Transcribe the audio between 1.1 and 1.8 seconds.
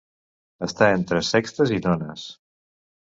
sextes i